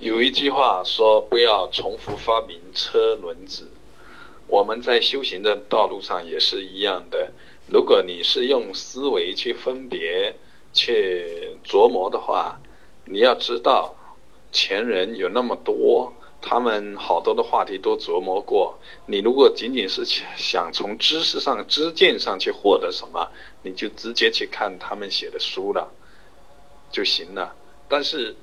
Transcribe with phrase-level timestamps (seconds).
[0.00, 3.70] 有一句话说：“不要重复发明车轮子。”
[4.48, 7.30] 我们在修行的道路上也是一样的。
[7.68, 10.34] 如果你是用思维去分别、
[10.72, 12.58] 去琢磨的话，
[13.04, 13.94] 你要知道，
[14.50, 16.10] 前人有那么多，
[16.40, 18.78] 他们好多的话题都琢磨过。
[19.04, 20.02] 你如果仅仅是
[20.34, 23.28] 想从知识上、知见上去获得什么，
[23.62, 25.92] 你就直接去看他们写的书了
[26.90, 27.54] 就行了。
[27.86, 28.34] 但是，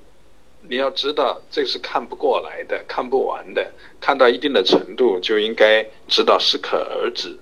[0.69, 3.71] 你要知道，这是看不过来的，看不完的。
[4.01, 7.37] 看到一定的程度，就应该知道适可而止。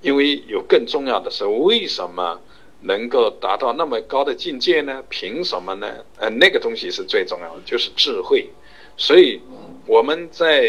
[0.00, 2.40] 因为有更重要的是，为什么
[2.80, 5.04] 能够达到那么高的境界呢？
[5.08, 6.04] 凭什么呢？
[6.18, 8.48] 呃，那个东西是最重要的，就是智慧。
[8.96, 9.40] 所以
[9.86, 10.64] 我们在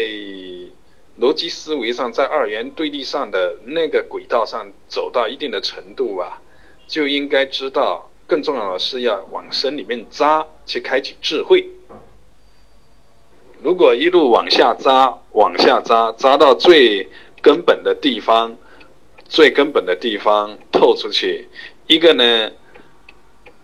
[1.18, 6.40] 逻辑思维上，在二元对立上的那个轨道上走到一定的程度啊，
[6.86, 11.66] 就应该知道，更重要的是要往深里面扎，去开启智慧。
[13.64, 17.08] 如果一路往下扎，往下扎，扎到最
[17.40, 18.54] 根本的地方，
[19.24, 21.48] 最根本的地方透出去，
[21.86, 22.50] 一个呢，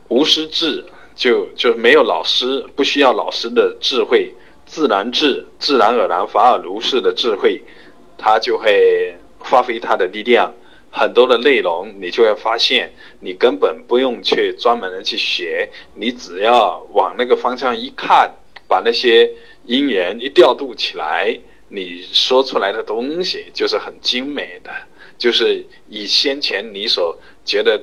[0.08, 0.82] 无师智，
[1.14, 4.32] 就就没有老师，不需要老师的智慧，
[4.64, 7.62] 自然智，自然而然，法尔如是的智慧，
[8.16, 10.50] 他就会发挥他的力量。
[10.90, 12.90] 很多的内容，你就会发现，
[13.20, 18.34] 你根本不用去专门的去学，你只要往那个方向一看，
[18.66, 19.30] 把那些。
[19.70, 24.70] 因缘一调度起来，你说出来的东西就是很精美的，
[25.16, 27.80] 就是以先前你所觉得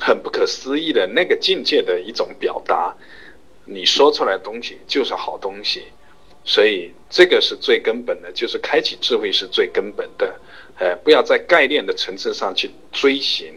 [0.00, 2.92] 很不可思议的那个境界的一种表达，
[3.64, 5.84] 你说出来的东西就是好东西。
[6.44, 10.34] 所以这个是最根本的，就是开启智慧是最根本的。
[10.80, 13.54] 呃，不要在概念的层次上去追寻，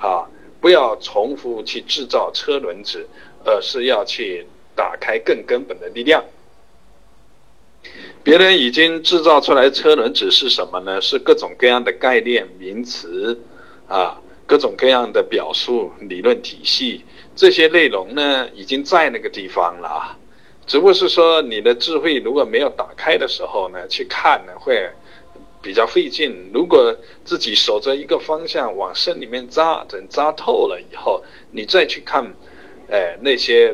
[0.00, 0.26] 啊，
[0.60, 3.08] 不要重复去制造车轮子，
[3.44, 6.24] 而是要去打开更根本的力量。
[8.26, 11.00] 别人已经制造出来车轮子是什么呢？
[11.00, 13.40] 是各种各样的概念名词，
[13.86, 17.04] 啊，各种各样的表述理论体系，
[17.36, 20.18] 这些内容呢已经在那个地方了啊，
[20.66, 24.90] 只不过是说你的智慧如果没有打开的时候呢，去看呢会
[25.62, 26.50] 比较费劲。
[26.52, 26.92] 如果
[27.24, 31.22] 自己守着一个方向往深里面扎，等扎透了以后，
[31.52, 32.34] 你再去看，
[32.90, 33.72] 哎，那些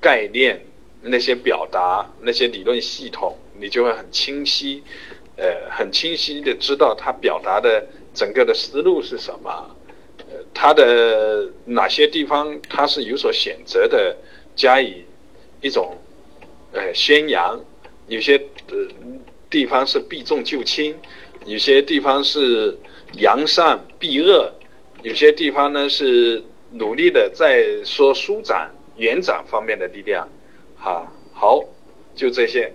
[0.00, 0.64] 概念、
[1.02, 3.36] 那些表达、那些理论系统。
[3.60, 4.82] 你就会很清晰，
[5.36, 9.76] 呃，很清晰的知道他表达的整个的思路是什么，
[10.30, 14.16] 呃，他的哪些地方他是有所选择的，
[14.56, 15.04] 加以
[15.60, 15.96] 一种
[16.72, 17.60] 呃宣扬，
[18.06, 18.36] 有些
[18.68, 18.76] 呃
[19.50, 20.94] 地方是避重就轻，
[21.46, 22.76] 有些地方是
[23.14, 24.52] 扬善避恶，
[25.02, 26.42] 有些地方呢是
[26.72, 30.28] 努力的在说舒展延展方面的力量，
[30.76, 31.64] 哈，好，
[32.14, 32.72] 就这些。